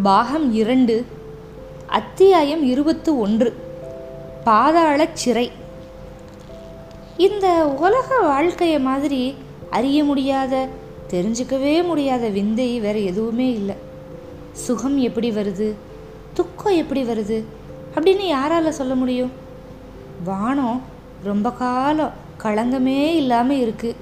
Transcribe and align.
பாகம் 0.00 0.54
இரண்டு 0.54 1.06
அத்தியாயம் 1.86 2.62
இருபத்து 2.62 3.18
ஒன்று 3.18 3.54
பாதாளச் 4.44 5.12
சிறை. 5.12 5.50
இந்த 7.16 7.66
உலக 7.66 8.20
வாழ்க்கையை 8.20 8.78
மாதிரி 8.80 9.34
அறிய 9.70 10.04
முடியாத 10.04 10.68
தெரிஞ்சுக்கவே 11.10 11.84
முடியாத 11.84 12.28
விந்தை 12.28 12.80
வேற 12.80 12.98
எதுவுமே 12.98 13.50
இல்லை. 13.50 13.74
சுகம் 14.52 14.98
எப்படி 14.98 15.30
வருது? 15.30 15.72
துக்கம் 16.34 16.74
எப்படி 16.74 17.02
வருது? 17.02 17.44
அப்படின்னு 17.94 18.34
யாரால 18.34 18.68
சொல்ல 18.68 18.94
முடியும்? 18.94 19.32
வானம் 20.24 20.82
ரொம்ப 21.22 21.50
காலம் 21.50 22.12
களங்கமே 22.42 23.14
இல்லாமல் 23.14 23.56
இருக்குது 23.56 23.96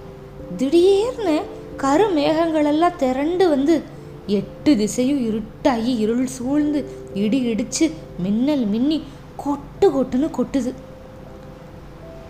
திடீர்னு 0.56 1.42
கருமேகங்களெல்லாம் 1.76 2.96
திரண்டு 2.96 3.48
வந்து 3.48 3.98
எட்டு 4.27 4.76
திசையும் 4.76 5.21
இருட்டாகி 5.29 5.93
இருள் 6.04 6.26
சூழ்ந்து 6.26 6.80
இடி 7.15 7.40
இடிச்சு 7.52 7.90
மின்னல் 8.18 8.65
மின்னி 8.66 9.02
கொட்டு 9.37 9.88
கொட்டுன்னு 9.88 10.29
கொட்டுது. 10.38 10.73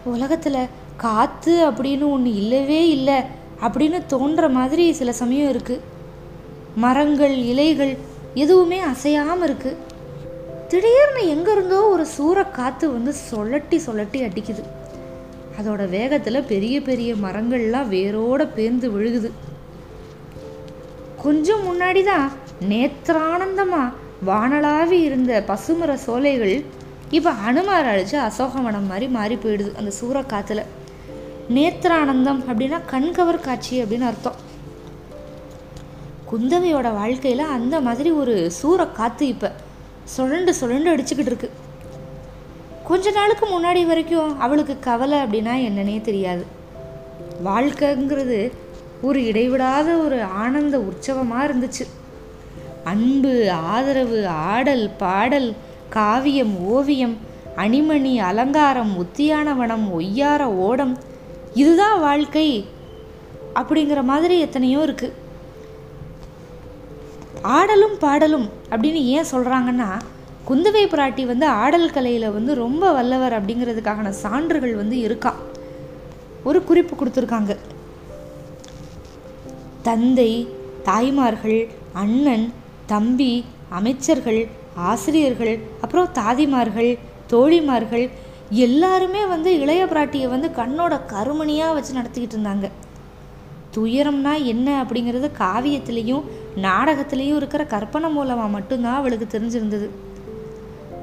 உலகத்தில் 0.04 0.70
காற்று 0.96 1.54
அப்படின்னு 1.70 2.06
ஒன்று 2.10 2.30
இல்லவே 2.34 2.88
இல்லை 2.88 3.18
அப்படின்னு 3.66 3.98
தோன்ற 4.06 4.48
மாதிரி 4.48 4.92
சில 4.92 5.12
சமயம் 5.12 5.50
இருக்குது 5.52 5.86
மரங்கள் 6.76 7.36
இலைகள் 7.52 7.96
எதுவுமே 8.34 8.78
அசையாமல் 8.78 9.46
இருக்குது 9.48 9.88
திடீர்னு 10.68 11.22
எங்கேருந்தோ 11.34 11.78
ஒரு 11.92 12.06
சூற 12.16 12.50
காற்று 12.50 12.86
வந்து 12.92 13.12
சொல்லட்டி 13.30 13.78
சொல்லட்டி 13.86 14.18
அடிக்குது. 14.26 14.62
அதோட 15.58 15.88
வேகத்தில் 15.88 16.48
பெரிய 16.52 16.82
பெரிய 16.82 17.14
மரங்கள்லாம் 17.14 17.88
வேரோட 17.88 18.42
பேர்ந்து 18.56 18.88
விழுகுது. 18.92 19.30
கொஞ்சம் 21.24 21.64
முன்னாடி 21.68 22.02
தான் 22.10 22.28
நேத்திரானந்தமாக 22.70 23.94
வானலாவி 24.28 24.98
இருந்த 25.08 25.32
பசுமர 25.48 25.92
சோலைகள் 26.04 26.54
இப்போ 27.16 27.30
அனுமார் 27.48 27.88
அழிச்சு 27.92 28.16
அசோகவனம் 28.26 28.88
மாதிரி 28.90 29.06
மாறி 29.16 29.36
போயிடுது 29.42 29.70
அந்த 29.80 29.92
சூறக்காற்றுல 30.00 30.62
நேத்திரானந்தம் 31.56 32.40
அப்படின்னா 32.48 32.78
கண்கவர் 32.92 33.44
காட்சி 33.46 33.74
அப்படின்னு 33.82 34.08
அர்த்தம். 34.10 34.38
குந்தவையோட 36.30 36.88
வாழ்க்கையில் 36.98 37.52
அந்த 37.56 37.76
மாதிரி 37.86 38.10
ஒரு 38.20 38.34
சூற 38.60 38.80
காற்று 38.98 39.26
இப்போ 39.34 39.50
சுழண்டு 40.16 40.52
சுழண்டு 40.60 40.92
அடிச்சுக்கிட்டு 40.92 41.32
இருக்கு. 41.32 41.50
கொஞ்ச 42.88 43.10
நாளுக்கு 43.18 43.46
முன்னாடி 43.54 43.82
வரைக்கும் 43.90 44.32
அவளுக்கு 44.44 44.76
கவலை 44.88 45.18
அப்படின்னா 45.24 45.54
என்னன்னே 45.68 45.98
தெரியாது. 46.08 46.44
வாழ்க்கைங்கிறது 47.48 48.38
ஒரு 49.08 49.20
இடைவிடாத 49.26 49.88
ஒரு 49.96 50.22
ஆனந்த 50.22 50.78
உற்சவமாக 50.78 51.46
இருந்துச்சு. 51.48 51.84
அன்பு 52.84 53.32
ஆதரவு 53.50 54.18
ஆடல் 54.26 54.90
பாடல் 55.02 55.54
காவியம் 55.96 56.54
ஓவியம் 56.74 57.16
அணிமணி 57.56 58.12
அலங்காரம் 58.30 58.92
உத்தியானவனம் 59.02 59.86
ஒய்யார 59.98 60.42
ஓடம் 60.66 60.94
இதுதான் 61.54 61.98
வாழ்க்கை 62.00 62.46
அப்படிங்கிற 63.60 64.02
மாதிரி 64.02 64.38
எத்தனையோ 64.38 64.80
இருக்குது 64.86 65.16
ஆடலும் 67.56 67.96
பாடலும் 67.98 68.46
அப்படின்னு 68.70 69.00
ஏன் 69.16 69.30
சொல்கிறாங்கன்னா 69.32 69.90
குந்தவை 70.48 70.84
பிராட்டி 70.92 71.26
வந்து 71.26 71.46
ஆடல் 71.62 71.90
கலையில் 71.90 72.34
வந்து 72.36 72.54
ரொம்ப 72.54 72.92
வல்லவர் 72.92 73.36
அப்படிங்கிறதுக்கான 73.38 74.08
சான்றுகள் 74.22 74.74
வந்து 74.74 74.96
இருக்கா? 75.06 75.32
ஒரு 76.44 76.64
குறிப்பு 76.64 76.94
கொடுத்துருக்காங்க. 76.96 77.56
தந்தை 79.82 80.48
தாய்மார்கள் 80.82 81.68
அண்ணன் 81.92 82.52
தம்பி 82.86 83.44
அமைச்சர்கள் 83.68 84.48
ஆசிரியர்கள் 84.74 85.58
அப்புறம் 85.80 86.08
தாதிமார்கள் 86.14 86.98
தோழிமார்கள் 87.30 88.10
எல்லாருமே 88.50 89.26
வந்து 89.26 89.58
இளைய 89.58 89.84
பிராட்டியை 89.84 90.28
வந்து 90.28 90.48
கண்ணோட 90.48 91.00
கருமணியாக 91.08 91.72
வச்சு 91.72 91.92
நடத்திக்கிட்டு 91.94 92.36
இருந்தாங்க. 92.36 92.68
துயரம்னா 93.76 94.44
என்ன 94.44 94.82
அப்படிங்கிறது 94.82 95.30
காவியத்திலையும் 95.38 96.24
நாடகத்திலையும் 96.56 97.36
இருக்கிற 97.36 97.64
கற்பனை 97.64 98.10
மூலமாக 98.10 98.48
மட்டும்தான் 98.48 98.94
அவளுக்கு 98.94 99.38
தெரிஞ்சிருந்தது. 99.38 99.88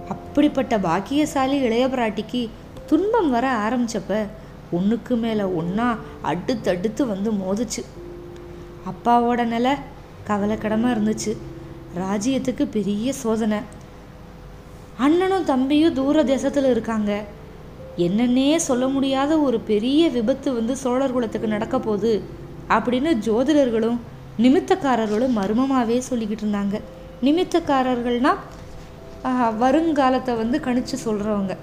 அப்படிப்பட்ட 0.09 0.79
பாக்கியசாலி 0.79 1.57
இளைய 1.57 1.87
பிராட்டிக்கு 1.87 2.49
துன்பம் 2.85 3.29
வர 3.29 3.69
ஆரம்பிச்சப்ப 3.69 4.25
ஒன்றுக்கு 4.71 5.15
மேலே 5.15 5.43
ஒன்றா 5.43 5.97
அடுத்தடுத்து 6.21 7.05
வந்து 7.07 7.31
மோதுச்சு. 7.31 7.83
அப்பாவோட 8.89 9.41
நிலை 9.53 9.73
கவலைக்கிடமாக 10.27 10.95
இருந்துச்சு. 10.95 11.33
ராஜ்யத்துக்கு 12.01 12.63
பெரிய 12.77 13.13
சோதனை. 13.23 13.59
அண்ணனும் 15.05 15.47
தம்பியும் 15.51 15.97
தூர 15.99 16.23
தேசத்தில் 16.33 16.69
இருக்காங்க. 16.73 17.11
என்னன்னே 18.05 18.49
சொல்ல 18.67 18.85
முடியாத 18.95 19.31
ஒரு 19.47 19.57
பெரிய 19.71 20.01
விபத்து 20.15 20.49
வந்து 20.57 20.73
சோழர் 20.83 21.15
குலத்துக்கு 21.15 21.47
நடக்க 21.55 21.77
போகுது 21.79 22.13
அப்படின்னு 22.75 23.11
ஜோதிடர்களும் 23.27 23.97
நிமித்தக்காரர்களும் 24.43 25.37
மர்மமாகவே 25.39 25.97
சொல்லிக்கிட்டு 26.09 26.45
இருந்தாங்க. 26.45 26.75
நிமித்தக்காரர்கள்னா 27.27 28.33
வருங்காலத்தை 29.63 30.33
வந்து 30.41 30.57
கணிச்சு 30.65 30.97
சொல்கிறவங்க 31.05 31.53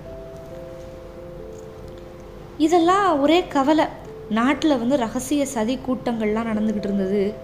இதெல்லாம் 2.64 3.06
ஒரே 3.20 3.38
கவலை. 3.54 3.86
நாட்டில் 4.30 4.78
வந்து 4.78 4.96
ரகசிய 4.96 5.46
சதி 5.46 5.78
கூட்டங்கள்லாம் 5.86 6.50
நடந்துக்கிட்டு 6.50 6.88
இருந்தது. 6.90 7.34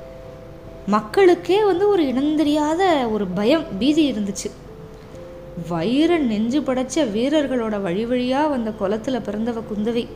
மக்களுக்கே 0.87 1.65
வந்து 1.65 1.89
ஒரு 1.89 2.03
இனந்தெரியாத 2.03 3.11
ஒரு 3.11 3.27
பயம் 3.27 3.65
பீதி 3.79 4.13
இருந்துச்சு. 4.13 4.51
வைர 5.69 6.19
நெஞ்சு 6.19 6.61
படைச்ச 6.61 7.05
வீரர்களோட 7.15 7.83
வழி 7.83 8.05
வழியாக 8.05 8.49
வந்த 8.49 8.71
குளத்தில் 8.71 9.25
பிறந்தவ 9.27 9.63
குந்தவை. 9.71 10.07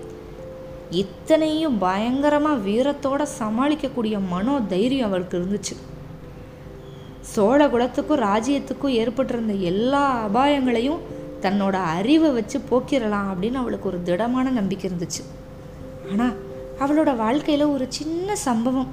இத்தனையும் 0.91 1.79
பயங்கரமாக 1.79 2.63
வீரத்தோட 2.69 3.27
சமாளிக்கக்கூடிய 3.41 4.19
மனோ 4.31 4.61
தைரியம் 4.69 5.09
அவளுக்கு 5.09 5.39
இருந்துச்சு. 5.39 5.77
சோழ 7.21 7.69
குலத்துக்கும் 7.69 8.21
ராஜ்யத்துக்கும் 8.21 8.97
ஏற்பட்டிருந்த 9.03 9.53
எல்லா 9.53 10.29
அபாயங்களையும் 10.29 11.01
தன்னோட 11.41 11.73
அறிவை 11.73 12.31
வச்சு 12.31 12.61
போக்கிடலாம் 12.71 13.31
அப்படின்னு 13.31 13.55
அவளுக்கு 13.55 13.89
ஒரு 13.89 14.03
திடமான 14.03 14.51
நம்பிக்கை 14.51 14.91
இருந்துச்சு. 14.91 15.23
ஆனால் 16.13 16.53
அவளோட 16.81 17.17
வாழ்க்கையில் 17.17 17.67
ஒரு 17.67 17.87
சின்ன 17.89 18.37
சம்பவம். 18.37 18.89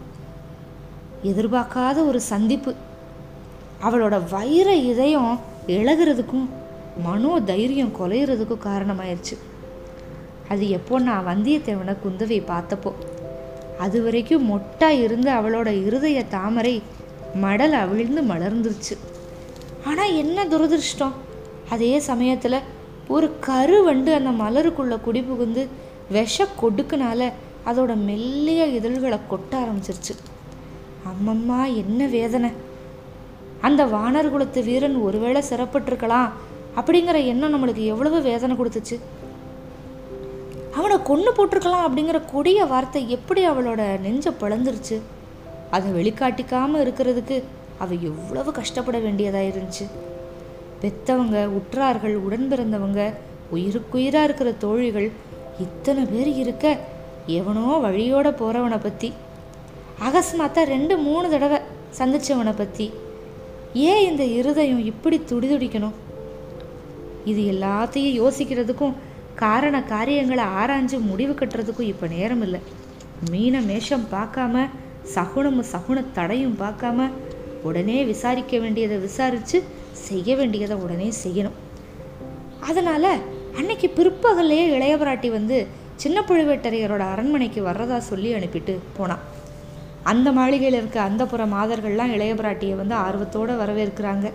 எதிர்பார்க்காத 1.24 2.06
ஒரு 2.06 2.22
சந்திப்பு. 2.22 2.76
அவளோட 3.84 4.22
வைர 4.30 4.74
இதயம் 4.74 5.40
இழகிறதுக்கும் 5.68 6.48
மனோ 7.04 7.40
தைரியம் 7.40 7.96
குலையிறதுக்கும் 8.00 8.66
காரணமாயிருச்சு. 8.66 9.38
அது 10.48 10.70
எப்போ 10.70 11.00
நான் 11.00 11.28
வந்தியத்தேவனை 11.28 11.96
குந்தவை 12.06 12.40
பார்த்தப்போ. 12.42 12.94
அது 13.80 14.04
வரைக்கும் 14.04 14.50
மொட்டா 14.52 14.88
இருந்த 14.88 15.34
அவளோட 15.34 15.86
இருதய 15.86 16.26
தாமரை 16.26 16.82
மடல் 17.34 17.72
அவிழ்ந்து 17.72 18.22
மலர்ந்துருச்சு. 18.22 18.98
ஆனால் 19.86 20.16
என்ன 20.16 20.46
துரதிருஷ்டம்? 20.46 21.12
அதே 21.70 22.00
சமயத்தில் 22.00 22.60
ஒரு 23.08 23.32
கரு 23.40 23.84
வண்டு 23.84 24.14
அந்த 24.14 24.30
மலருக்குள்ளே 24.30 25.02
குடி 25.02 25.22
புகுந்து 25.22 25.68
விஷ 26.10 26.48
கொடுக்குனால 26.62 27.32
அதோட 27.66 27.96
மெல்லிய 27.96 28.66
இதழ்களை 28.66 29.18
கொட்ட 29.32 29.52
ஆரம்பிச்சிருச்சு. 29.52 30.14
அம்மம்மா 31.10 31.76
என்ன 31.76 32.08
வேதனை. 32.08 32.52
அந்த 33.62 33.86
வானர் 33.86 34.30
குலத்து 34.30 34.64
வீரன் 34.64 34.96
ஒருவேளை 34.96 35.44
சிறப்பட்டிருக்கலாம் 35.50 36.30
அப்படிங்கிற 36.76 37.26
எண்ணம் 37.26 37.54
நம்மளுக்கு 37.54 37.86
எவ்வளவு 37.86 38.22
வேதனை 38.22 38.56
கொடுத்துச்சு. 38.58 39.00
அவனை 40.72 40.98
கொன்று 41.04 41.32
போட்டிருக்கலாம் 41.34 41.86
அப்படிங்கிற 41.88 42.22
கொடிய 42.32 42.66
வார்த்தை 42.66 43.10
எப்படி 43.10 43.48
அவளோட 43.50 44.00
நெஞ்ச 44.00 44.30
பிளந்துருச்சு. 44.30 45.00
அதை 45.72 45.92
வெளிக்காட்டிக்காம 45.92 46.80
இருக்கிறதுக்கு 46.86 47.44
அவ 47.78 47.94
எவ்வளவு 47.94 48.52
கஷ்டப்பட 48.52 48.98
வேண்டியதா 48.98 49.42
இருந்துச்சு. 49.52 49.86
பெத்தவங்க 50.82 51.50
உற்றார்கள் 51.58 52.16
உடன் 52.16 52.52
பிறந்தவங்க 52.52 53.14
உயிருக்குயிரா 53.54 54.24
இருக்கிற 54.24 54.52
தோழிகள் 54.52 55.12
இத்தனை 55.60 56.04
பேர் 56.04 56.28
இருக்க 56.28 56.78
எவனோ 57.28 57.68
வழியோட 57.84 58.28
போகிறவனை 58.42 58.80
பற்றி 58.84 59.14
அகஸ்மாத்தா 60.08 60.62
ரெண்டு 60.64 60.98
மூணு 60.98 61.30
தடவை 61.30 61.60
சந்திச்சவனை 62.00 62.54
பற்றி 62.58 62.94
ஏன் 63.74 64.06
இந்த 64.10 64.24
இருதயம் 64.24 64.86
இப்படி 64.86 65.22
துடிதுடிக்கணும்? 65.32 65.98
இது 67.26 67.42
எல்லாத்தையும் 67.42 68.18
யோசிக்கிறதுக்கும் 68.22 68.96
காரண 69.36 69.84
காரியங்களை 69.84 70.44
ஆராய்ஞ்சு 70.44 71.00
முடிவு 71.00 71.34
கட்டுறதுக்கும் 71.34 71.92
இப்போ 71.92 72.08
நேரம் 72.08 72.42
இல்லை. 72.42 72.60
மீன 73.32 73.62
மேஷம் 73.62 74.06
பார்க்காம 74.12 74.66
சகுனமும் 75.16 75.70
சகுன 75.74 76.04
தடையும் 76.14 76.58
பார்க்காம 76.60 77.10
உடனே 77.64 78.04
விசாரிக்க 78.04 78.58
வேண்டியதை 78.58 78.98
விசாரித்து 78.98 79.64
செய்ய 79.92 80.36
வேண்டியதை 80.36 80.76
உடனே 80.76 81.12
செய்யணும். 81.24 81.58
அதனால் 82.60 83.12
அன்னைக்கு 83.58 83.88
பிற்பகல்லையே 83.98 84.66
இளையவராட்டி 84.76 85.30
வந்து 85.30 85.68
சின்ன 86.02 86.18
பழுவேட்டரையரோட 86.28 87.04
அரண்மனைக்கு 87.14 87.62
வர்றதா 87.68 87.98
சொல்லி 88.12 88.30
அனுப்பிட்டு 88.34 88.74
போனான் 88.98 89.24
அந்த 90.12 90.28
மாளிகையில் 90.38 90.78
இருக்க 90.80 90.98
அந்த 91.02 91.24
புற 91.32 91.42
மாதர்கள்லாம் 91.46 92.14
இளையபிராட்டியை 92.16 92.76
வந்து 92.76 92.96
ஆர்வத்தோடு 93.06 93.54
வரவேற்கிறாங்க. 93.62 94.28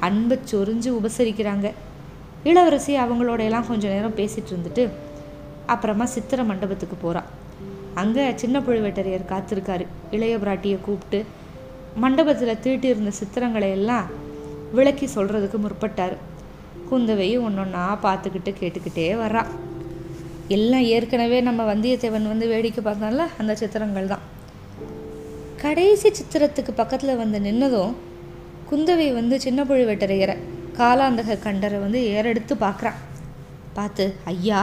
அன்பை 0.00 0.36
சொரிஞ்சு 0.50 0.90
உபசரிக்கிறாங்க. 0.98 1.66
இளவரசி 2.50 2.92
அவங்களோட 2.98 3.40
எல்லாம் 3.48 3.66
கொஞ்சம் 3.66 3.90
நேரம் 3.90 4.16
பேசிகிட்டு 4.16 4.52
இருந்துட்டு 4.54 4.84
அப்புறமா 5.66 6.06
சித்திர 6.14 6.42
மண்டபத்துக்கு 6.42 6.96
போகிறான் 6.96 7.28
அங்கே 8.02 8.24
சின்ன 8.42 8.60
பழுவேட்டரையர் 8.60 9.30
காத்திருக்காரு. 9.32 9.86
இளையபிராட்டியை 10.10 10.78
கூப்பிட்டு 10.80 11.20
மண்டபத்தில் 12.04 12.62
தீட்டியிருந்த 12.64 13.12
சித்திரங்களை 13.20 13.70
எல்லாம் 13.78 14.06
விளக்கி 14.72 15.08
சொல்கிறதுக்கு 15.14 15.60
முற்பட்டார். 15.64 16.16
குந்தவையும் 16.90 17.44
ஒன்றொன்னா 17.48 17.84
பார்த்துக்கிட்டு 18.06 18.52
கேட்டுக்கிட்டே 18.60 19.10
வர்றான் 19.24 19.50
எல்லாம் 20.48 20.86
ஏற்கனவே 20.94 21.40
நம்ம 21.40 21.64
வந்தியத்தேவன் 21.72 22.30
வந்து 22.32 22.46
வேடிக்கை 22.52 22.82
பார்த்தோம்ல 22.84 23.26
அந்த 23.38 23.52
சித்திரங்கள் 23.54 24.10
தான். 24.12 24.24
கடைசி 25.62 26.08
சித்திரத்துக்கு 26.08 26.72
பக்கத்தில் 26.80 27.20
வந்து 27.20 27.38
நின்னதும் 27.38 27.92
குந்தவை 28.70 29.14
வந்து 29.14 29.40
சின்ன 29.40 29.64
பழுவேட்டரையரை 29.64 30.36
காலாந்தக 30.78 31.38
கண்டரை 31.44 31.78
வந்து 31.80 32.00
ஏறெடுத்து 32.14 32.54
பார்க்குறான். 32.66 33.00
பார்த்து 33.76 34.04
ஐயா 34.24 34.62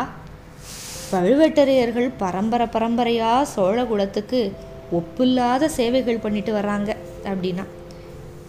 பழுவேட்டரையர்கள் 1.11 2.09
பரம்பரை 2.17 2.67
பரம்பரையாக 2.67 3.45
சோழ 3.45 3.85
குலத்துக்கு 3.85 4.41
ஒப்பில்லாத 4.99 5.69
சேவைகள் 5.77 6.23
பண்ணிட்டு 6.25 6.53
வர்றாங்க 6.59 6.89
அப்படின்னா. 7.25 7.65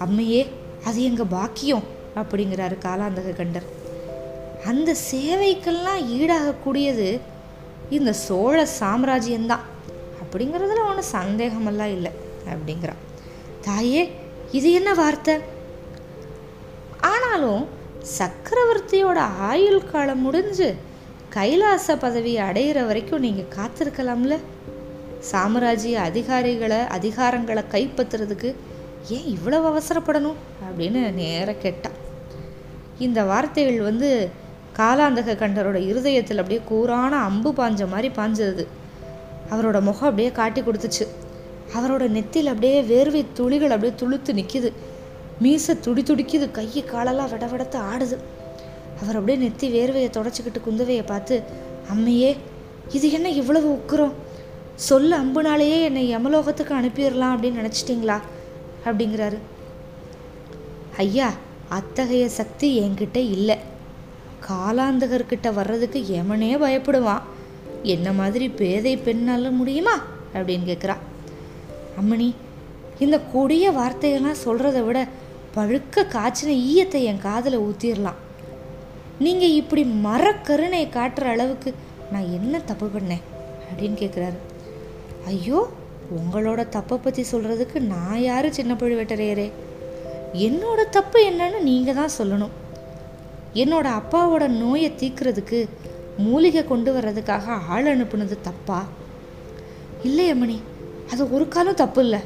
அம்மையே 0.07 0.43
அது 0.85 1.03
எங்கள் 1.03 1.33
பாக்கியம் 1.37 1.87
அப்படிங்கிறாரு 2.21 2.77
காலாந்தக 2.87 3.33
கண்டர். 3.41 3.69
அந்த 4.67 4.97
சேவைக்கெல்லாம் 5.13 6.01
ஈடாகக்கூடியது 6.01 7.21
இந்த 7.91 8.13
சோழ 8.13 8.69
சாம்ராஜ்யம்தான். 8.81 9.65
அப்படிங்கிறதுல 10.23 10.89
ஒன்றும் 10.89 11.13
சந்தேகமெல்லாம் 11.13 11.93
இல்லை 11.93 12.11
அப்படிங்கிறான். 12.49 13.01
தாயே 13.61 14.13
இது 14.53 14.73
என்ன 14.73 14.95
வார்த்தை? 14.95 15.39
ஆனாலும் 17.01 17.69
சக்கரவர்த்தியோட 18.19 19.17
ஆயுள் 19.39 19.91
காலம் 19.91 20.21
முடிஞ்சு 20.21 20.75
கைலாச 21.29 21.97
பதவி 21.97 22.37
அடையிற 22.37 22.87
வரைக்கும் 22.87 23.21
நீங்கள் 23.21 23.53
காத்திருக்கலாம்ல? 23.57 24.39
சாம்ராஜ்ய 25.19 26.01
அதிகாரிகளை 26.01 26.77
அதிகாரங்களை 26.77 27.65
கைப்பற்றுறதுக்கு 27.71 28.55
ஏன் 29.09 29.25
இவ்வளவு 29.25 29.79
அவசரப்படணும்? 29.79 30.35
அப்படின்னு 30.67 31.13
நேராக 31.13 31.53
கேட்டான். 31.53 31.93
இந்த 32.99 33.23
வார்த்தைகள் 33.23 33.81
வந்து 33.81 34.31
காலாந்தக 34.81 35.37
கண்டரோட 35.41 35.79
இருதயத்தில் 35.87 36.41
அப்படியே 36.43 36.61
கூரான 36.71 37.11
அம்பு 37.29 37.51
பாஞ்ச 37.53 37.89
மாதிரி 37.89 38.09
பாஞ்சது. 38.17 38.67
அவரோட 39.51 39.81
முகம் 39.81 40.09
அப்படியே 40.09 40.33
காட்டி 40.33 40.61
கொடுத்துச்சு. 40.61 41.05
அவரோட 41.77 42.05
நெத்தியில் 42.17 42.53
அப்படியே 42.53 42.83
வேர்வை 42.83 43.27
துளிகள் 43.33 43.71
அப்படியே 43.71 43.99
துளுத்து 44.01 44.31
நிற்கிது 44.39 44.73
மீசை 45.39 45.81
துடி 45.81 46.03
துடிக்குது. 46.03 46.51
கையை 46.51 46.85
காலெல்லாம் 46.85 47.31
விட 47.31 47.47
விடத்து 47.47 47.79
ஆடுது. 47.93 48.17
அவர் 49.03 49.19
அப்படியே 49.19 49.49
நெத்தி 49.49 49.67
வேர்வையை 49.77 50.09
தொடச்சிக்கிட்டு 50.17 50.61
குந்தவையை 50.67 51.03
பார்த்து 51.07 51.43
அம்மையே 51.95 52.37
இது 52.93 53.13
என்ன 53.13 53.29
இவ்வளவு 53.31 53.81
உக்குறோம் 53.81 54.13
சொல்ல 54.75 55.19
அம்புனாலேயே 55.19 55.83
என்னை 55.83 56.17
யமலோகத்துக்கு 56.17 56.73
அனுப்பிடலாம் 56.73 57.35
அப்படின்னு 57.37 57.61
நினச்சிட்டிங்களா? 57.61 58.19
அப்படிங்கிறாரு. 58.85 59.39
ஐயா 60.97 61.33
அத்தகைய 61.69 62.29
சக்தி 62.29 62.69
என்கிட்ட 62.81 63.17
இல்லை. 63.17 63.70
காலாந்தகர்கிட்ட 64.49 65.49
வர்றதுக்கு 65.53 66.01
எமனே 66.21 66.53
பயப்படுவான் 66.57 67.27
என்ன 67.83 68.13
மாதிரி 68.13 68.49
பேதை 68.61 68.93
பெண்ணால 68.97 69.51
முடியுமா? 69.51 69.95
அப்படின்னு 70.35 70.65
கேட்குறா 70.71 70.97
அம்மணி 72.01 72.29
இந்த 72.99 73.19
கொடிய 73.33 73.67
வார்த்தையெல்லாம் 73.71 74.43
சொல்கிறத 74.45 74.79
விட 74.85 74.99
பழுக்க 75.55 76.05
காய்ச்சின 76.15 76.55
ஈயத்தை 76.71 77.01
என் 77.03 77.25
காதில் 77.29 77.59
ஊற்றிடலாம் 77.59 78.19
நீங்கள் 79.19 79.57
இப்படி 79.61 79.83
மரக்கருணை 80.07 80.83
காட்டுற 80.89 81.25
அளவுக்கு 81.25 81.71
நான் 82.13 82.33
என்ன 82.33 82.61
தப்பு 82.61 82.87
பண்ணேன்? 82.87 83.25
அப்படின்னு 83.69 83.99
கேட்குறாரு 84.03 84.39
ஐயோ 85.27 85.69
உங்களோட 86.19 86.61
தப்பை 86.77 86.97
பற்றி 86.97 87.23
சொல்கிறதுக்கு 87.33 87.79
நான் 87.95 88.21
யார் 88.21 88.49
சின்ன 88.53 88.73
பழுவேட்டரையரே? 88.75 89.49
என்னோட 90.47 90.81
தப்பு 90.91 91.19
என்னன்னு 91.31 91.59
நீங்கள் 91.61 91.95
தான் 91.95 92.17
சொல்லணும். 92.19 92.55
என்னோட 93.55 94.01
அப்பாவோட 94.01 94.49
நோயை 94.49 94.91
தீக்கிறதுக்கு 94.91 95.69
மூலிகை 96.19 96.65
கொண்டு 96.65 96.95
வர்றதுக்காக 96.95 97.47
ஆள் 97.69 97.85
அனுப்புனது 97.85 98.37
தப்பா? 98.43 98.87
இல்லை 100.03 100.33
அம்மணி 100.33 100.59
அது 101.11 101.33
ஒரு 101.33 101.49
காலம் 101.49 101.75
தப்பு 101.75 102.03
இல்லை. 102.03 102.19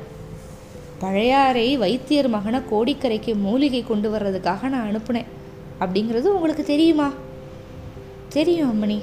பழையாறை 0.98 1.76
வைத்தியர் 1.76 2.28
மகனை 2.28 2.60
கோடிக்கரைக்கு 2.60 3.34
மூலிகை 3.34 3.84
கொண்டு 3.84 4.10
வர்றதுக்காக 4.12 4.68
நான் 4.68 4.90
அனுப்புனேன். 4.90 5.24
அப்படிங்கிறது 5.80 6.22
உங்களுக்கு 6.22 6.64
தெரியுமா? 6.64 7.12
தெரியும் 8.28 8.70
அம்மணி. 8.70 9.00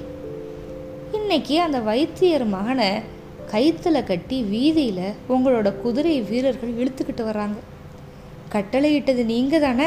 இன்னைக்கு 1.12 1.62
அந்த 1.62 1.80
வைத்தியர் 1.80 2.46
மகனை 2.46 3.00
கைத்தில் 3.52 4.04
கட்டி 4.04 4.42
வீதியில் 4.42 5.14
உங்களோட 5.30 5.76
குதிரை 5.82 6.22
வீரர்கள் 6.22 6.74
இழுத்துக்கிட்டு 6.74 7.24
வர்றாங்க. 7.24 7.58
கட்டளையிட்டது 8.52 9.26
நீங்கள் 9.26 9.60
தானே 9.60 9.86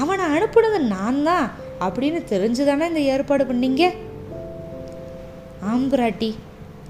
அவனை 0.00 0.24
அனுப்புனது 0.34 0.78
நான் 0.94 1.22
தான் 1.22 1.46
அப்படின்னு 1.80 2.20
தெரிஞ்சு 2.32 2.62
தானே 2.64 2.86
இந்த 2.86 3.00
ஏற்பாடு 3.12 3.44
பண்ணீங்க? 3.44 3.84
ஆம்பராட்டி 5.72 6.30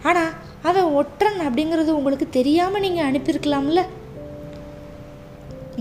ஆனால் 0.02 0.32
அவன் 0.62 0.94
ஒற்றன் 1.00 1.40
அப்படிங்கிறது 1.46 1.90
உங்களுக்கு 1.98 2.26
தெரியாமல் 2.30 2.84
நீங்கள் 2.84 3.08
அனுப்பியிருக்கலாம்ல? 3.10 3.82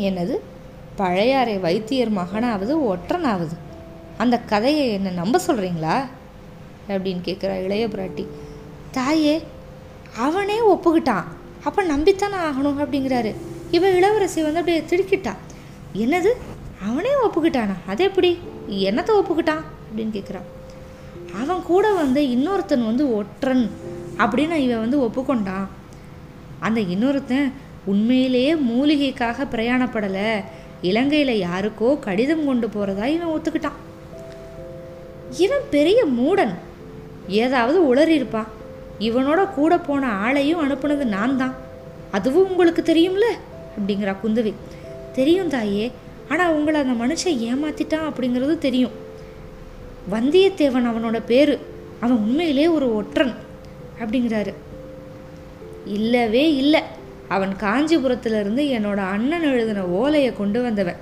என்னது? 0.08 0.36
பழையாறை 0.96 1.58
வைத்தியர் 1.58 2.12
மகனாவது 2.18 2.74
ஒற்றனாவது? 2.92 3.56
அந்த 4.18 4.36
கதையை 4.39 4.86
என்ன 4.92 5.10
நம்ப 5.22 5.39
சொல்கிறீங்களா 5.48 5.96
அப்படின்னு 6.89 7.22
கேட்குறா 7.27 7.56
இளைய 7.63 7.86
பிராட்டி. 7.88 8.25
தாயே 8.92 9.36
அவனே 10.18 10.58
ஒப்புக்கிட்டான். 10.74 11.27
அப்போ 11.63 11.84
நம்பித்தானே 11.84 12.39
ஆகணும் 12.48 12.82
அப்படிங்கிறாரு. 12.84 13.32
இவன் 13.72 13.96
இளவரசி 13.96 14.42
வந்து 14.42 14.62
அப்படியே 14.62 14.82
திடுக்கிட்டான் 14.89 15.42
என்னது? 16.03 16.32
அவனே 16.84 17.10
ஒப்புக்கிட்டானா? 17.25 17.75
அது 17.88 18.04
எப்படி? 18.04 18.38
என்னத்தை 18.70 19.12
ஒப்புக்கிட்டான்? 19.20 19.63
அப்படின்னு 19.90 20.16
கேட்குறான் 20.18 20.48
அவன் 21.42 21.62
கூட 21.63 21.92
வந்து 21.92 22.22
இன்னொருத்தன் 22.22 22.86
வந்து 22.86 23.16
ஒற்றன் 23.16 23.72
அப்படின்னு 24.18 24.56
இவன் 24.56 24.80
வந்து 24.80 25.00
ஒப்புக்கொண்டான். 25.00 25.68
அந்த 26.60 26.82
இன்னொருத்தன் 26.82 27.52
உண்மையிலேயே 27.86 28.54
மூலிகைக்காக 28.54 29.46
பிரயாணப்படலை. 29.52 30.44
இலங்கையில் 30.82 31.48
யாருக்கோ 31.48 32.00
கடிதம் 32.00 32.46
கொண்டு 32.46 32.70
போகிறதா 32.70 33.06
இவன் 33.06 33.34
ஒத்துக்கிட்டான். 33.36 33.80
இவன் 35.38 35.66
பெரிய 35.70 36.06
மூடன். 36.06 36.54
ஏதாவது 37.28 37.96
உளறியிருப்பான் 37.96 38.48
இவனோட 39.00 39.50
கூட 39.50 39.78
போன 39.78 40.08
ஆளையும் 40.25 40.62
அனுப்புனது 40.63 41.04
நான் 41.16 41.38
தான் 41.38 41.56
அதுவும் 42.12 42.50
உங்களுக்கு 42.50 42.82
தெரியும்ல? 42.82 43.28
அப்படிங்கிறா 43.78 44.16
குந்தவி. 44.24 44.54
தெரியும் 45.13 45.48
தாயே 45.48 45.92
ஆனால் 46.30 46.53
உங்களை 46.53 46.82
அந்த 46.82 47.06
மனுஷன் 47.06 47.27
ஏமாத்திட்டான் 47.27 48.12
அப்படிங்கிறது 48.12 48.58
தெரியும். 48.58 48.92
வந்தியத்தேவன் 50.12 50.88
அவனோட 50.88 51.22
பேர். 51.25 51.60
அவன் 52.00 52.18
உண்மையிலே 52.18 52.68
ஒரு 52.68 52.96
ஒற்றன் 52.96 53.34
அப்படிங்கிறாரு. 54.00 54.53
இல்லவே 55.86 56.56
இல்லை. 56.56 56.82
அவன் 57.27 57.56
காஞ்சிபுரத்திலிருந்து 57.60 58.62
என்னோட 58.62 58.98
அண்ணன் 58.98 59.44
எழுதின 59.44 59.86
ஓலையை 59.86 60.34
கொண்டு 60.34 60.62
வந்தவன். 60.62 60.96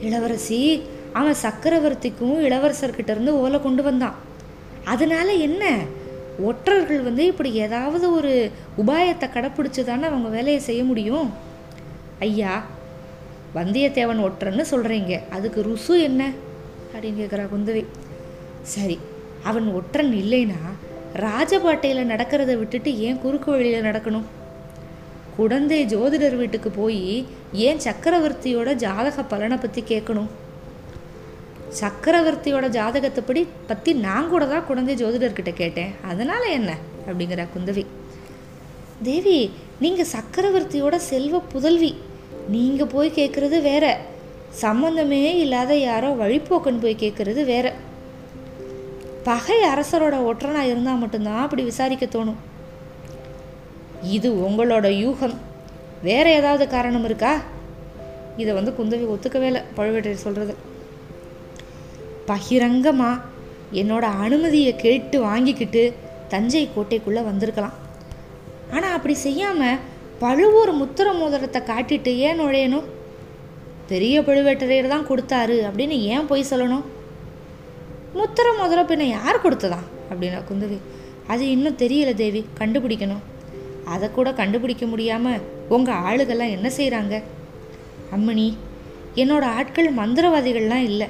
இளவரசி 0.00 0.82
அவன் 1.12 1.34
சக்கரவர்த்திக்கும் 1.42 2.40
இளவரசர்கிட்ட 2.40 3.10
இருந்து 3.10 3.38
ஓலை 3.38 3.60
கொண்டு 3.62 3.82
வந்தான். 3.82 4.14
அதனால 4.84 5.32
என்ன? 5.32 5.78
ஒற்றர்கள் 6.40 7.00
வந்து 7.00 7.26
இப்படி 7.26 7.52
ஏதாவது 7.52 8.12
ஒரு 8.12 8.50
உபாயத்தை 8.78 9.30
கடைப்பிடிச்சு 9.30 9.84
தானே 9.84 10.06
அவங்க 10.06 10.28
வேலையை 10.28 10.60
செய்ய 10.60 10.84
முடியும்? 10.84 11.32
ஐயா 12.18 12.64
வந்தியத்தேவன் 13.54 14.20
ஒற்றன்னு 14.26 14.64
சொல்கிறீங்க 14.70 15.28
அதுக்கு 15.28 15.62
ருசு 15.62 16.00
என்ன? 16.02 16.30
அப்படின்னு 16.94 17.20
கேட்குறா 17.22 17.46
குந்தவி. 17.54 17.84
சரி 18.62 18.98
அவன் 19.42 19.74
ஒற்றன் 19.74 20.12
இல்லைன்னா 20.12 20.60
ராஜபாட்டையில் 21.16 22.10
நடக்கிறத 22.12 22.58
விட்டுட்டு 22.58 22.98
ஏன் 22.98 23.18
குறுக்கு 23.18 23.50
வழியில் 23.50 23.84
நடக்கணும்? 23.84 24.24
குழந்தை 25.36 25.86
ஜோதிடர் 25.86 26.36
வீட்டுக்கு 26.36 26.70
போய் 26.70 27.26
ஏன் 27.52 27.78
சக்கரவர்த்தியோட 27.78 28.74
ஜாதக 28.74 29.24
பலனை 29.24 29.56
பற்றி 29.56 29.82
கேட்கணும்? 29.82 30.30
சக்கரவர்த்தியோட 31.80 32.66
ஜாதகத்தைப்படி 32.68 33.46
பற்றி 33.66 33.92
நான் 33.92 34.28
கூட 34.28 34.46
தான் 34.46 34.66
குழந்தை 34.66 34.94
ஜோதிடர்கிட்ட 35.04 35.52
கேட்டேன். 35.52 35.92
அதனால் 36.08 36.48
என்ன? 36.48 36.76
அப்படிங்கிறா 37.06 37.46
குந்தவி. 37.56 37.86
தேவி 39.02 39.50
நீங்கள் 39.80 40.12
சக்கரவர்த்தியோட 40.12 40.96
செல்வ 40.96 41.40
புதல்வி. 41.40 41.94
நீங்கள் 42.52 42.92
போய் 42.94 43.16
கேட்குறது 43.18 43.56
வேற. 43.70 43.84
சம்மந்தமே 44.62 45.22
இல்லாத 45.44 45.72
யாரோ 45.88 46.08
வழிப்போக்குன்னு 46.22 46.84
போய் 46.84 47.02
கேட்குறது 47.04 47.40
வேற. 47.52 47.66
பகை 49.28 49.58
அரசரோட 49.72 50.14
ஒற்றனாக 50.30 50.70
இருந்தால் 50.70 51.00
மட்டும்தான் 51.02 51.42
அப்படி 51.44 51.62
விசாரிக்க 51.70 52.06
தோணும். 52.06 52.40
இது 54.16 54.28
உங்களோட 54.48 54.86
யூகம். 55.04 55.36
வேற 56.08 56.26
ஏதாவது 56.38 56.64
காரணம் 56.74 57.04
இருக்கா? 57.08 57.32
இதை 58.42 58.52
வந்து 58.58 58.72
குந்தவி 58.78 59.04
ஒத்துக்கவே 59.14 59.48
இல்லை 59.50 59.62
பழுவேட்டரையர் 59.76 60.24
சொல்கிறது 60.26 60.54
பகிரங்கமாக 62.30 63.22
என்னோட 63.80 64.04
அனுமதியை 64.24 64.72
கேட்டு 64.84 65.16
வாங்கிக்கிட்டு 65.28 65.82
தஞ்சை 66.32 66.62
கோட்டைக்குள்ளே 66.74 67.22
வந்திருக்கலாம். 67.30 67.76
ஆனால் 68.74 68.96
அப்படி 68.96 69.14
செய்யாமல் 69.26 69.80
பழுவூர் 70.22 70.70
முத்திர 70.80 71.08
மோதிரத்தை 71.18 71.60
காட்டிட்டு 71.62 72.10
ஏன் 72.26 72.40
நுழையணும்? 72.40 72.88
பெரிய 73.90 74.20
பழுவேட்டரையர் 74.20 74.92
தான் 74.92 75.06
கொடுத்தாரு 75.06 75.56
அப்படின்னு 75.68 75.96
ஏன் 76.14 76.26
போய் 76.26 76.50
சொல்லணும்? 76.50 76.84
முத்திர 78.18 78.46
மோதிரம் 78.58 78.86
பின்ன 78.86 79.02
யார் 79.02 79.44
கொடுத்ததா? 79.44 79.78
அப்படின்னா 80.10 80.40
குந்தவி. 80.50 80.78
அது 81.26 81.50
இன்னும் 81.50 81.80
தெரியல 81.82 82.14
தேவி. 82.14 82.44
கண்டுபிடிக்கணும். 82.58 83.22
அதை 83.84 84.10
கூட 84.10 84.32
கண்டுபிடிக்க 84.32 84.86
முடியாமல் 84.86 85.40
உங்கள் 85.68 86.00
ஆளுகள்லாம் 86.08 86.54
என்ன 86.56 86.68
செய்கிறாங்க 86.78 87.14
அம்மணி 88.16 88.48
என்னோட 89.14 89.44
ஆட்கள் 89.58 89.90
மந்திரவாதிகள்லாம் 89.94 90.86
இல்லை. 90.90 91.08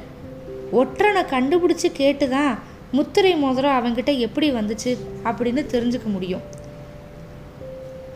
ஒற்றனை 0.80 1.24
கண்டுபிடிச்சி 1.34 1.88
கேட்டு 1.92 2.28
தான் 2.28 2.58
முத்திரை 2.92 3.36
மோதிரம் 3.36 3.78
அவங்கிட்ட 3.78 4.18
எப்படி 4.18 4.50
வந்துச்சு 4.52 4.92
அப்படின்னு 5.24 5.62
தெரிஞ்சுக்க 5.74 6.08
முடியும். 6.16 6.60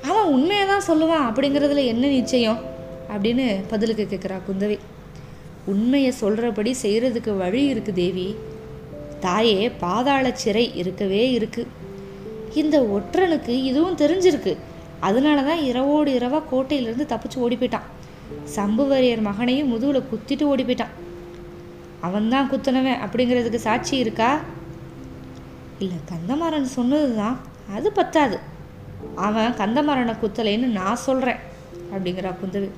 அவன் 0.03 0.25
உண்மையை 0.25 0.67
தான் 0.67 0.87
சொல்லுவான் 0.88 1.35
அப்படிங்கிறதுல 1.35 1.87
என்ன 1.87 2.07
நிச்சயம்? 2.07 2.61
அப்படின்னு 3.17 3.65
பதிலுக்கு 3.69 4.09
கேட்குறா 4.11 4.41
குந்தவை. 4.50 4.79
உண்மையை 5.65 6.11
சொல்கிறபடி 6.11 6.76
செய்கிறதுக்கு 6.83 7.37
வழி 7.37 7.65
இருக்கு 7.65 7.93
தேவி. 7.93 8.37
தாயே 9.21 9.71
பாதாள 9.71 10.31
சிறை 10.33 10.75
இருக்கவே 10.75 11.31
இருக்கு. 11.31 11.67
இந்த 12.55 12.81
ஒற்றனுக்கு 12.81 13.49
இதுவும் 13.49 13.97
தெரிஞ்சிருக்கு. 13.97 14.57
அதனால 15.00 15.43
தான் 15.43 15.59
இரவோடு 15.59 16.15
இரவாக 16.15 16.57
கோட்டையிலேருந்து 16.57 17.07
தப்பிச்சு 17.09 17.37
ஓடி 17.37 17.57
போயிட்டான். 17.57 17.81
சம்புவரையர் 18.57 19.21
மகனையும் 19.21 19.69
முதுகில் 19.69 20.03
குத்திட்டு 20.03 20.43
ஓடி 20.43 20.62
போயிட்டான். 20.62 20.95
அவன்தான் 22.00 22.50
குத்துனவன் 22.50 22.99
அப்படிங்கிறதுக்கு 23.05 23.55
சாட்சி 23.55 23.97
இருக்கா? 23.97 24.41
இல்லை 25.79 25.97
கந்தமாறன் 26.11 26.62
சொன்னது 26.62 27.17
தான் 27.17 27.41
அது 27.75 27.93
பத்தாது. 27.93 28.38
அவன் 29.15 29.53
கந்தமாறனை 29.53 30.15
குத்தலைன்னு 30.23 30.69
நான் 30.79 31.05
சொல்கிறேன் 31.07 31.41
அப்படிங்கிறா 31.93 32.33
குந்தவி. 32.43 32.69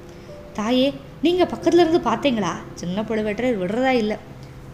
தாயே 0.55 0.95
நீங்கள் 1.23 1.47
பக்கத்துல 1.47 1.83
இருந்து 1.85 2.01
பார்த்தீங்களா? 2.11 2.53
சின்ன 2.75 3.03
பழுவேட்டரர் 3.03 3.61
விடுறதா 3.63 3.93
இல்லை. 4.03 4.17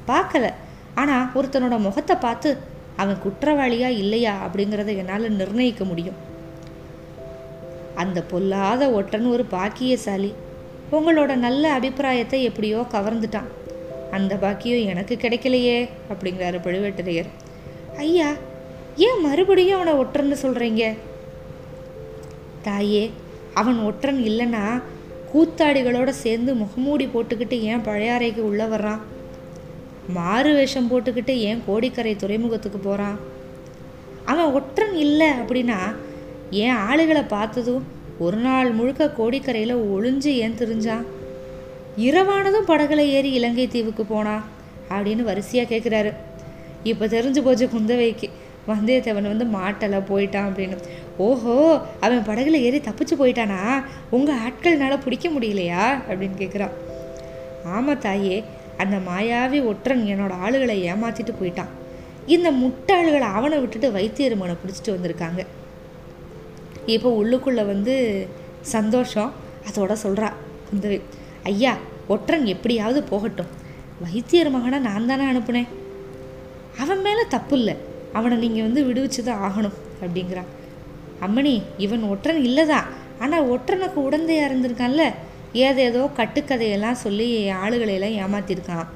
பார்க்கல. 0.06 0.52
ஆனால் 0.94 1.26
ஒருத்தனோட 1.34 1.78
முகத்தை 1.78 2.16
பார்த்து 2.16 2.58
அவன் 2.96 3.22
குற்றவாளியா 3.24 3.88
இல்லையா 3.88 4.34
அப்படிங்கிறத 4.46 4.96
என்னால் 4.96 5.36
நிர்ணயிக்க 5.36 5.84
முடியும். 5.84 6.18
அந்த 7.94 8.22
பொல்லாத 8.22 8.88
ஒட்டன் 8.88 9.28
ஒரு 9.30 9.44
பாக்கியசாலி. 9.44 10.34
உங்களோட 10.92 11.34
நல்ல 11.34 11.72
அபிப்பிராயத்தை 11.72 12.42
எப்படியோ 12.42 12.80
கவர்ந்துட்டான். 12.92 13.48
அந்த 14.10 14.34
பாக்கியம் 14.36 14.88
எனக்கு 14.92 15.14
கிடைக்கலையே 15.14 15.88
அப்படிங்கிறாரு 16.10 16.58
பழுவேட்டரையர். 16.66 17.30
ஐயா 17.96 18.28
ஏன் 18.96 19.20
மறுபடியும் 19.20 19.80
அவனை 19.80 19.94
ஒட்டுறன்னு 20.02 20.36
சொல்கிறீங்க 20.42 20.94
தாயே 22.68 23.04
அவன் 23.60 23.78
ஒற்றன் 23.88 24.20
இல்லைன்னா 24.28 24.64
கூத்தாடிகளோட 25.32 26.10
சேர்ந்து 26.22 26.50
முகமூடி 26.54 27.06
போட்டுக்கிட்டு 27.14 27.56
ஏன் 27.70 27.84
பழையாறைக்கு 27.86 28.42
உள்ளே 28.50 28.66
வர்றான்? 28.74 29.02
மாறு 30.16 30.50
வேஷம் 30.56 30.88
போட்டுக்கிட்டு 30.90 31.34
ஏன் 31.48 31.62
கோடிக்கரை 31.66 32.12
துறைமுகத்துக்கு 32.22 32.78
போகிறான் 32.78 33.18
அவன் 34.24 34.54
ஒற்றன் 34.58 34.94
இல்லை 35.04 35.30
அப்படின்னா 35.40 35.78
ஏன் 36.64 36.78
ஆளுகளை 36.88 37.22
பார்த்ததும் 37.28 37.84
ஒரு 38.24 38.38
நாள் 38.46 38.70
முழுக்க 38.78 39.12
கோடிக்கரையில் 39.18 39.74
ஒளிஞ்சு 39.94 40.32
ஏன் 40.44 40.58
தெரிஞ்சான்? 40.60 41.04
இரவானதும் 42.06 42.68
படகுல 42.70 43.00
ஏறி 43.16 43.30
இலங்கை 43.38 43.66
தீவுக்கு 43.68 44.04
போனான் 44.04 44.44
அப்படின்னு 44.94 45.22
வரிசையாக 45.30 45.68
கேட்குறாரு 45.72 46.12
இப்போ 46.90 47.04
தெரிஞ்சு 47.06 47.40
போச்சு 47.42 47.66
குந்தவைக்கு 47.74 48.28
வந்தியத்தேவன் 48.68 49.32
வந்து 49.32 49.46
மாட்டலை 49.58 50.00
போயிட்டான் 50.10 50.48
அப்படின்னு. 50.50 50.76
ஓஹோ 51.18 51.80
அவன் 52.00 52.24
படகுல 52.26 52.60
ஏறி 52.60 52.78
தப்பிச்சு 52.78 53.14
போயிட்டானா? 53.18 53.84
உங்கள் 54.10 54.34
ஆட்கள்னால 54.34 55.02
பிடிக்க 55.02 55.28
முடியலையா? 55.28 55.84
அப்படின்னு 56.08 56.36
கேட்குறான் 56.38 56.70
ஆமாம் 57.64 57.98
தாயே 57.98 58.44
அந்த 58.76 58.96
மாயாவி 58.96 59.64
ஒற்றன் 59.64 60.02
என்னோட 60.04 60.32
ஆளுகளை 60.44 60.76
ஏமாத்திட்டு 60.92 61.34
போயிட்டான். 61.40 61.72
இந்த 62.26 62.52
முட்டாளுகளை 62.52 63.28
அவனை 63.38 63.58
விட்டுட்டு 63.58 63.90
வைத்தியருமனை 63.90 64.56
பிடிச்சிட்டு 64.62 64.94
வந்திருக்காங்க. 64.96 65.46
இப்போ 66.86 67.24
உள்ளுக்குள்ளே 67.24 67.66
வந்து 67.66 68.26
சந்தோஷம். 68.60 69.32
அதோட 69.68 69.96
சொல்கிறா 70.02 70.32
குந்தவை 70.68 71.00
ஐயா 71.42 71.76
ஒற்றன் 72.08 72.44
எப்படியாவது 72.44 73.02
போகட்டும். 73.02 73.46
வைத்தியர் 74.02 74.50
மகனை 74.50 74.78
நான் 74.78 75.06
தானே 75.06 75.24
அனுப்புனேன். 75.24 75.68
அவன் 76.78 77.00
மேலே 77.00 77.22
தப்பு 77.28 77.56
இல்லை. 77.58 77.76
அவனை 78.12 78.36
நீங்கள் 78.36 78.62
வந்து 78.62 78.82
விடுவிச்சு 78.84 79.22
தான் 79.22 79.42
ஆகணும் 79.48 79.78
அப்படிங்கிறான் 80.02 80.50
அம்மணி 81.20 81.62
இவன் 81.78 82.02
ஒற்றன் 82.02 82.44
இல்லைதான் 82.44 82.84
ஆனால் 83.18 83.50
ஒற்றனுக்கு 83.50 83.96
உடந்தையாக 83.96 84.48
இருந்திருக்கான்ல? 84.50 85.02
ஏதேதோ 85.52 86.08
கட்டுக்கதையெல்லாம் 86.16 86.92
சொல்லி 86.92 87.50
ஆளுகளையெல்லாம் 87.50 88.26
ஏமாத்திருக்கான். 88.26 88.86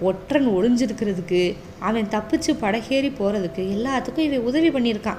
ஒற்றன் 0.00 0.48
ஒளிஞ்சிருக்கிறதுக்கு 0.48 1.56
அவன் 1.78 2.08
தப்பிச்சு 2.08 2.52
படகேறி 2.60 3.12
போகிறதுக்கு 3.18 3.76
எல்லாத்துக்கும் 3.76 4.18
இவன் 4.18 4.40
உதவி 4.40 4.68
பண்ணியிருக்கான். 4.68 5.16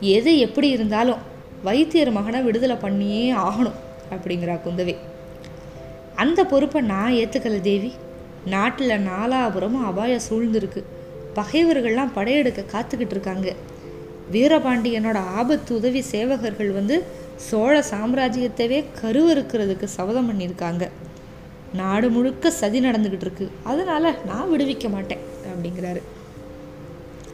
எது 0.00 0.38
எப்படி 0.38 0.68
இருந்தாலும் 0.68 1.18
வைத்தியர் 1.62 2.10
மகனை 2.10 2.42
விடுதலை 2.42 2.76
பண்ணியே 2.76 3.32
ஆகணும் 3.32 3.78
அப்படிங்கிறா 4.10 4.58
குந்தவை. 4.66 4.96
அந்த 6.16 6.44
பொறுப்பை 6.44 6.82
நான் 6.82 7.12
ஏற்றுக்கல 7.12 7.60
தேவி. 7.60 7.94
நாட்டில் 8.46 9.06
நாலாபுரமும் 9.06 9.84
அபாயம் 9.84 10.26
சூழ்ந்திருக்கு. 10.30 10.82
பகைவர்கள்லாம் 11.34 12.12
படையெடுக்க 12.14 12.64
காத்துக்கிட்டு 12.72 13.10
இருக்காங்க. 13.10 13.52
வீரபாண்டியனோட 14.32 15.16
ஆபத்து 15.16 15.74
உதவி 15.74 16.04
சேவகர்கள் 16.10 16.72
வந்து 16.72 17.04
சோழ 17.36 17.84
சாம்ராஜ்யத்தவே 17.90 18.84
கருவறுக்கிறதுக்கு 19.02 19.84
சபதம் 19.84 20.28
பண்ணியிருக்காங்க. 20.30 20.88
நாடு 21.74 22.10
முழுக்க 22.10 22.50
சதி 22.50 22.80
நடந்துக்கிட்டு 22.80 23.26
இருக்கு. 23.26 23.50
அதனால 23.62 24.14
நான் 24.26 24.52
விடுவிக்க 24.52 24.90
மாட்டேன் 24.90 25.18
அப்படிங்கிறாரு. 25.52 26.02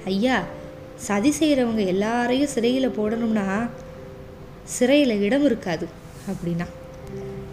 ஐயா 0.05 0.43
சதி 0.97 1.35
செய்கிறவங்க 1.41 1.87
எல்லாரையும் 1.87 2.49
சிறையில் 2.49 2.89
போடணும்னா 2.89 3.69
சிறையில் 4.65 5.21
இடம் 5.21 5.45
இருக்காது 5.45 5.89
அப்படின்னா. 6.31 6.67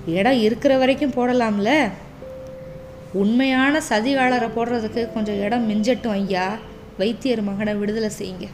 இடம் 0.05 0.39
இருக்கிற 0.39 0.77
வரைக்கும் 0.77 1.11
போடலாம்ல. 1.11 1.89
உண்மையான 3.13 3.81
சதிவாளரை 3.89 4.49
போடுறதுக்கு 4.55 5.13
கொஞ்சம் 5.13 5.41
இடம் 5.41 5.69
மிஞ்சட்டும் 5.69 6.11
ஐயா. 6.11 6.57
வைத்தியர் 6.97 7.41
மகனை 7.41 7.75
விடுதலை 7.75 8.09
செய்யுங்க. 8.17 8.47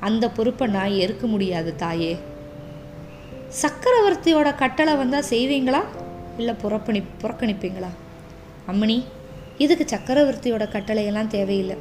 அந்த 0.00 0.30
பொறுப்பை 0.30 0.68
நான் 0.68 0.90
ஏற்க 0.90 1.26
முடியாது 1.26 1.76
தாயே. 1.76 2.16
சக்கரவர்த்தியோட 3.62 4.54
கட்டளை 4.54 4.96
வந்தால் 4.96 5.30
செய்வீங்களா? 5.30 5.82
இல்லை 6.38 6.54
புறப்பணி 6.62 7.02
புறக்கணிப்பீங்களா? 7.22 7.90
அம்மணி 8.68 9.02
இதுக்கு 9.58 9.84
சக்கரவர்த்தியோட 9.96 10.64
கட்டளையெல்லாம் 10.74 11.26
தேவையில்லை. 11.26 11.76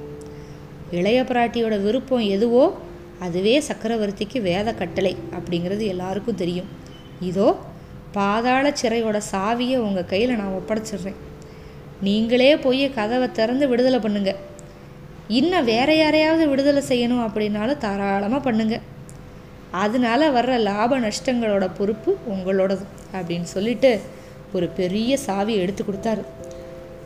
இளைய 0.91 1.21
பிராட்டியோட 1.21 1.81
விருப்பம் 1.81 2.19
எதுவோ 2.19 2.73
அதுவே 3.19 3.59
சக்கரவர்த்திக்கு 3.59 4.41
வேத 4.41 4.73
கட்டளை 4.73 5.15
அப்படிங்கிறது 5.31 5.85
எல்லாருக்கும் 5.85 6.35
தெரியும். 6.35 6.67
இதோ 7.19 7.55
பாதாள 8.11 8.73
சிறையோட 8.81 9.21
சாவியை 9.31 9.77
உங்கள் 9.77 10.05
கையில் 10.05 10.35
நான் 10.35 10.57
ஒப்படைச்சிடுறேன். 10.59 11.17
நீங்களே 12.01 12.57
போய் 12.57 12.89
கதவை 12.89 13.31
திறந்து 13.31 13.67
விடுதலை 13.67 13.99
பண்ணுங்கள் 13.99 14.35
இன்னும் 15.27 15.65
வேற 15.65 15.95
யாரையாவது 15.95 16.49
விடுதலை 16.49 16.83
செய்யணும் 16.89 17.23
அப்படின்னாலும் 17.27 17.77
தாராளமாக 17.77 18.41
பண்ணுங்க. 18.45 18.79
அதனால 19.71 20.29
வர்ற 20.29 20.59
லாப 20.59 20.99
நஷ்டங்களோட 20.99 21.69
பொறுப்பு 21.77 22.17
உங்களோடது 22.33 22.85
அப்படின்னு 23.13 23.47
சொல்லிட்டு 23.55 23.99
ஒரு 24.53 24.67
பெரிய 24.67 25.17
சாவியை 25.27 25.61
எடுத்து 25.63 25.83
கொடுத்தாரு. 25.83 26.23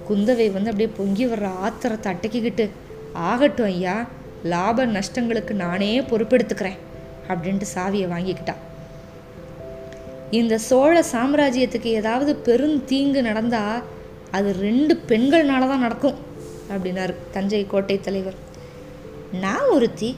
குந்தவை 0.09 0.51
வந்து 0.51 0.71
அப்படியே 0.71 0.89
பொங்கி 0.97 1.25
வர்ற 1.25 1.47
ஆத்திரத்தை 1.65 2.13
அட்டக்கிக்கிட்டு 2.13 2.69
ஆகட்டும் 3.13 3.65
ஐயா 3.65 4.07
லாப 4.43 4.85
நஷ்டங்களுக்கு 4.85 5.51
நானே 5.51 6.01
பொறுப்பெடுத்துக்கிறேன் 6.01 6.79
அப்படின்ட்டு 7.27 7.67
சாவியை 7.75 8.07
வாங்கிக்கிட்டா. 8.13 8.55
இந்த 10.39 10.57
சோழ 10.57 11.03
சாம்ராஜ்யத்துக்கு 11.13 11.89
ஏதாவது 11.99 12.35
பெருந்தீங்கு 12.47 13.21
நடந்தால் 13.21 13.83
அது 14.31 14.53
ரெண்டு 14.53 14.99
பெண்கள்னால 15.09 15.67
தான் 15.67 15.79
நடக்கும். 15.79 16.19
அப்படின்னாரு 16.69 17.13
தஞ்சை 17.31 17.67
கோட்டை 17.67 17.99
தலைவர். 17.99 18.37
நான் 19.31 19.67
ஒருத்தி. 19.69 20.15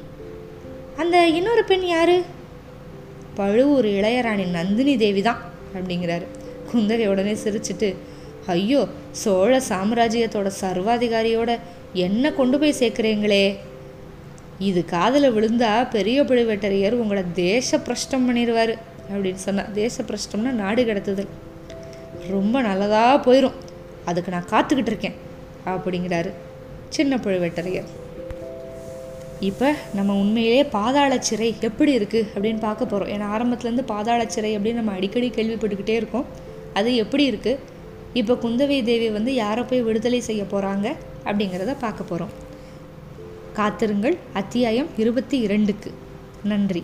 அந்த 0.97 1.27
இன்னொரு 1.27 1.63
பெண் 1.63 1.81
யாரு? 1.81 2.21
பழுவூர் 3.35 3.85
இளையராணி 3.85 4.45
நந்தினி 4.47 4.97
தேவி 4.97 5.21
தான் 5.21 5.41
அப்படிங்கிறாரு. 5.75 6.25
குந்தகை 6.71 7.07
உடனே 7.07 7.33
சிரிச்சிட்டு 7.33 7.95
ஐயோ 8.45 8.88
சோழ 9.12 9.62
சாம்ராஜ்யத்தோட 9.69 10.51
சர்வாதிகாரியோட 10.62 11.59
என்ன 11.93 12.31
கொண்டு 12.31 12.59
போய் 12.59 12.79
சேர்க்குறீங்களே? 12.79 13.57
இது 14.59 14.85
காதில் 14.85 15.33
விழுந்தா 15.35 15.89
பெரிய 15.89 16.23
பழுவேட்டரையர் 16.23 16.93
உங்களை 16.93 17.23
தேச 17.33 17.79
பிரஷ்டம் 17.79 18.25
பண்ணிடுவார் 18.27 18.73
அப்படின்னு 19.13 19.41
சொன்னால் 19.47 19.71
தேச 19.71 20.03
பிரஷ்டம்னா 20.03 20.51
நாடு 20.51 20.83
கிடத்துதல். 20.83 21.31
ரொம்ப 22.29 22.62
நல்லதாக 22.62 23.15
போயிடும் 23.25 23.53
அதுக்கு 24.05 24.31
நான் 24.31 24.51
காத்துக்கிட்டு 24.51 24.91
இருக்கேன். 24.93 25.31
அப்படிங்கிறாரு 25.65 26.32
சின்ன 26.89 27.15
பழுவேட்டரையர். 27.15 27.89
இப்போ 29.39 29.75
நம்ம 29.96 30.15
உண்மையிலேயே 30.15 30.63
பாதாள 30.63 31.13
சிறை 31.20 31.55
எப்படி 31.62 31.91
இருக்குது 31.98 32.27
அப்படின்னு 32.34 32.60
பார்க்க 32.60 32.86
போகிறோம் 32.86 33.12
ஏன்னா 33.13 33.27
ஆரம்பத்துலேருந்து 33.36 33.86
பாதாள 33.93 34.25
சிறை 34.25 34.58
அப்படின்னு 34.58 34.82
நம்ம 34.82 34.91
அடிக்கடி 34.91 35.29
கேள்விப்பட்டுக்கிட்டே 35.29 35.96
இருக்கோம். 36.01 36.25
அது 36.74 36.96
எப்படி 36.96 37.32
இருக்குது 37.32 37.60
இப்போ 38.13 38.34
குந்தவை 38.34 38.84
தேவி 38.84 39.10
வந்து 39.10 39.34
யாரை 39.34 39.63
போய் 39.63 39.82
விடுதலை 39.82 40.20
செய்ய 40.22 40.43
போகிறாங்க 40.43 40.88
அப்படிங்கிறத 41.25 41.75
பார்க்க 41.79 42.03
போகிறோம் 42.03 42.34
காத்திருங்கள். 43.53 44.17
அத்தியாயம் 44.34 44.88
இருபத்தி 44.98 45.39
இரண்டுக்கு. 45.39 45.91
நன்றி. 46.43 46.84